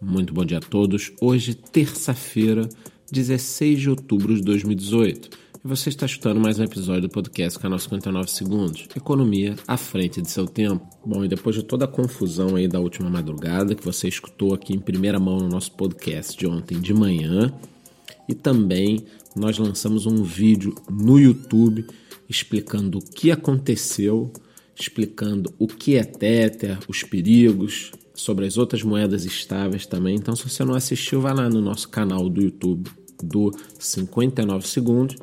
[0.00, 1.10] Muito bom dia a todos.
[1.20, 2.68] Hoje, terça-feira,
[3.10, 5.28] 16 de outubro de 2018.
[5.64, 8.86] E você está escutando mais um episódio do podcast Canal 59 Segundos.
[8.94, 10.86] Economia à frente de seu tempo.
[11.04, 14.72] Bom, e depois de toda a confusão aí da última madrugada, que você escutou aqui
[14.72, 17.52] em primeira mão no nosso podcast de ontem de manhã,
[18.28, 19.04] e também
[19.34, 21.84] nós lançamos um vídeo no YouTube
[22.28, 24.32] explicando o que aconteceu,
[24.76, 30.16] explicando o que é Tether, os perigos, sobre as outras moedas estáveis também.
[30.16, 32.90] Então, se você não assistiu, vá lá no nosso canal do YouTube
[33.22, 35.16] do 59 Segundos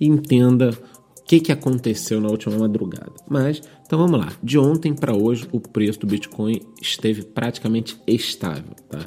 [0.00, 3.12] e entenda o que, que aconteceu na última madrugada.
[3.28, 4.32] Mas, então vamos lá.
[4.42, 9.04] De ontem para hoje, o preço do Bitcoin esteve praticamente estável, tá?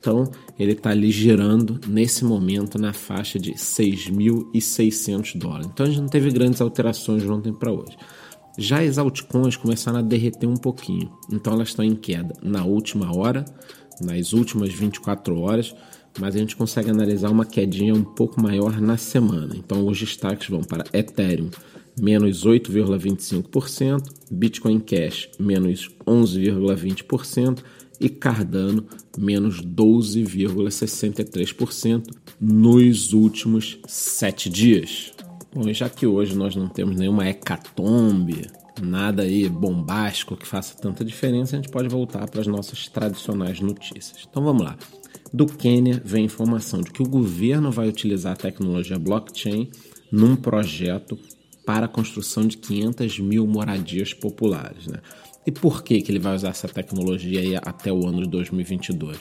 [0.00, 5.68] Então, ele está ali girando nesse momento na faixa de 6.600 dólares.
[5.72, 7.96] Então, a gente não teve grandes alterações de ontem para hoje.
[8.58, 13.16] Já as altcoins começaram a derreter um pouquinho, então elas estão em queda na última
[13.16, 13.44] hora,
[14.00, 15.74] nas últimas 24 horas,
[16.18, 19.54] mas a gente consegue analisar uma quedinha um pouco maior na semana.
[19.56, 21.50] Então os destaques vão para Ethereum,
[21.98, 27.62] menos 8,25%, Bitcoin Cash, menos 11,20%
[28.00, 32.02] e Cardano, menos 12,63%
[32.40, 35.12] nos últimos sete dias.
[35.54, 38.50] Bom, já que hoje nós não temos nenhuma hecatombe,
[38.80, 43.60] nada aí bombástico que faça tanta diferença, a gente pode voltar para as nossas tradicionais
[43.60, 44.26] notícias.
[44.28, 44.78] Então vamos lá.
[45.32, 49.70] Do Quênia vem informação de que o governo vai utilizar a tecnologia blockchain
[50.10, 51.18] num projeto
[51.66, 54.86] para a construção de 500 mil moradias populares.
[54.86, 54.98] Né?
[55.46, 59.18] E por que, que ele vai usar essa tecnologia até o ano de 2022?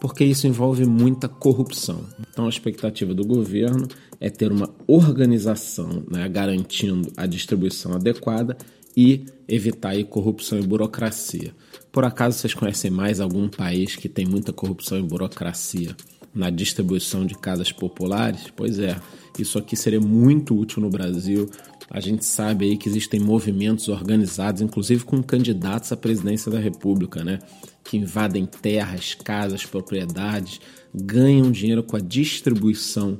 [0.00, 2.04] Porque isso envolve muita corrupção.
[2.30, 3.88] Então, a expectativa do governo
[4.20, 8.56] é ter uma organização né, garantindo a distribuição adequada
[8.96, 11.54] e evitar aí, corrupção e burocracia.
[11.92, 15.96] Por acaso vocês conhecem mais algum país que tem muita corrupção e burocracia
[16.38, 18.44] na distribuição de casas populares?
[18.54, 18.96] Pois é,
[19.36, 21.50] isso aqui seria muito útil no Brasil.
[21.90, 27.24] A gente sabe aí que existem movimentos organizados, inclusive com candidatos à presidência da República,
[27.24, 27.40] né?
[27.82, 30.60] Que invadem terras, casas, propriedades,
[30.94, 33.18] ganham dinheiro com a distribuição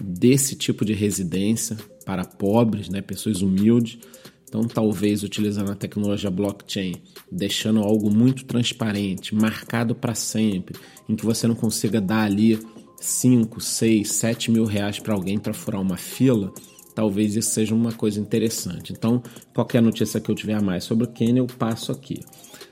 [0.00, 3.02] desse tipo de residência para pobres, né?
[3.02, 3.98] Pessoas humildes.
[4.54, 6.94] Então, talvez utilizando a tecnologia blockchain,
[7.30, 10.78] deixando algo muito transparente, marcado para sempre,
[11.08, 12.60] em que você não consiga dar ali
[13.00, 16.54] 5, 6, 7 mil reais para alguém para furar uma fila,
[16.94, 18.92] talvez isso seja uma coisa interessante.
[18.92, 19.20] Então,
[19.52, 22.20] qualquer notícia que eu tiver a mais sobre o Quênia, eu passo aqui.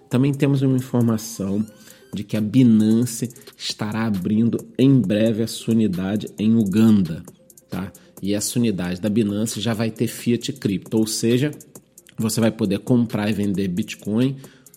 [0.09, 1.67] Também temos uma informação
[2.15, 3.29] de que a Binance
[3.59, 7.25] estará abrindo em breve a sua unidade em Uganda,
[7.69, 7.91] tá?
[8.23, 11.51] E essa unidade da Binance já vai ter Fiat Cripto, ou seja,
[12.19, 14.37] você vai poder comprar e vender Bitcoin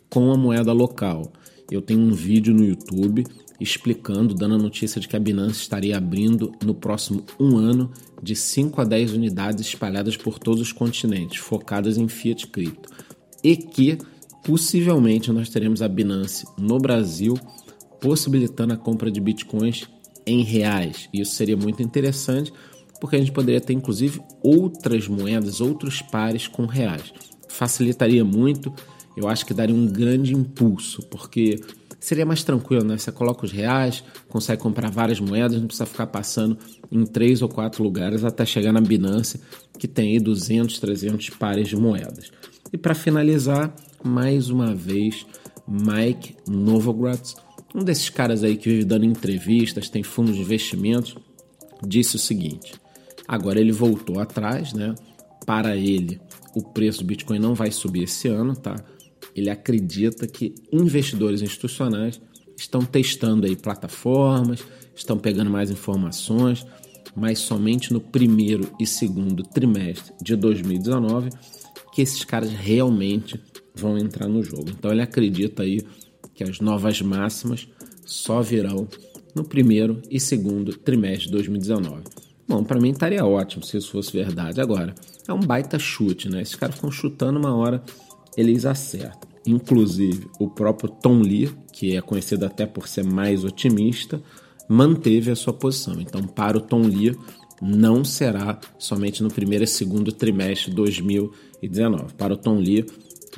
[0.09, 1.31] com a moeda local.
[1.69, 3.25] Eu tenho um vídeo no YouTube
[3.59, 7.91] explicando, dando a notícia de que a Binance estaria abrindo no próximo um ano
[8.21, 12.89] de 5 a 10 unidades espalhadas por todos os continentes, focadas em Fiat Cripto.
[13.43, 13.97] E que
[14.43, 17.35] possivelmente nós teremos a Binance no Brasil,
[17.99, 19.89] possibilitando a compra de bitcoins
[20.25, 21.09] em reais.
[21.13, 22.51] Isso seria muito interessante,
[22.99, 27.13] porque a gente poderia ter inclusive outras moedas, outros pares com reais.
[27.47, 28.73] Facilitaria muito,
[29.15, 31.59] eu acho que daria um grande impulso, porque
[31.99, 32.97] seria mais tranquilo, né?
[32.97, 36.57] Você coloca os reais, consegue comprar várias moedas, não precisa ficar passando
[36.91, 39.39] em três ou quatro lugares até chegar na Binance,
[39.79, 42.31] que tem aí 200, 300 pares de moedas.
[42.71, 43.73] E para finalizar,
[44.03, 45.25] mais uma vez,
[45.67, 47.35] Mike Novogratz,
[47.73, 51.15] um desses caras aí que vive dando entrevistas, tem fundos de investimentos,
[51.85, 52.73] disse o seguinte:
[53.27, 54.95] agora ele voltou atrás, né?
[55.45, 56.19] Para ele,
[56.55, 58.75] o preço do Bitcoin não vai subir esse ano, tá?
[59.35, 62.21] ele acredita que investidores institucionais
[62.57, 64.63] estão testando aí plataformas,
[64.95, 66.65] estão pegando mais informações,
[67.13, 71.29] mas somente no primeiro e segundo trimestre de 2019
[71.93, 73.39] que esses caras realmente
[73.73, 74.69] vão entrar no jogo.
[74.69, 75.81] Então ele acredita aí
[76.33, 77.67] que as novas máximas
[78.05, 78.87] só virão
[79.33, 82.03] no primeiro e segundo trimestre de 2019.
[82.47, 84.61] Bom, para mim estaria ótimo se isso fosse verdade.
[84.61, 84.93] Agora,
[85.27, 86.41] é um baita chute, né?
[86.41, 87.83] Esses caras ficam chutando uma hora
[88.37, 89.29] eles acertam.
[89.47, 94.21] Inclusive, o próprio Tom Lee, que é conhecido até por ser mais otimista,
[94.67, 95.99] manteve a sua posição.
[95.99, 97.17] Então, para o Tom Lee,
[97.61, 102.13] não será somente no primeiro e segundo trimestre de 2019.
[102.15, 102.85] Para o Tom Lee,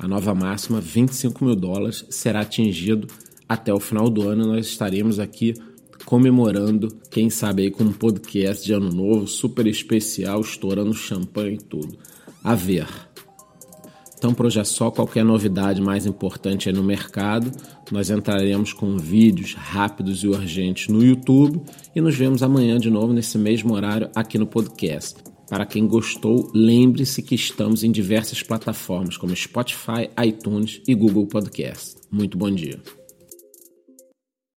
[0.00, 3.06] a nova máxima, 25 mil dólares, será atingido
[3.48, 4.46] até o final do ano.
[4.46, 5.54] Nós estaremos aqui
[6.08, 11.62] comemorando, quem sabe aí com um podcast de ano novo super especial, estourando champanhe e
[11.62, 11.98] tudo.
[12.42, 12.88] A ver.
[14.16, 14.90] Então, por hoje é só.
[14.90, 17.52] Qualquer novidade mais importante aí no mercado,
[17.92, 21.60] nós entraremos com vídeos rápidos e urgentes no YouTube
[21.94, 25.16] e nos vemos amanhã de novo nesse mesmo horário aqui no podcast.
[25.46, 31.96] Para quem gostou, lembre-se que estamos em diversas plataformas como Spotify, iTunes e Google Podcast.
[32.10, 32.97] Muito bom dia.